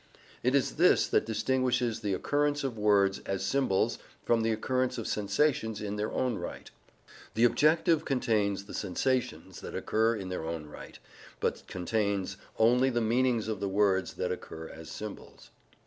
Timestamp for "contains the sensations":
8.03-9.61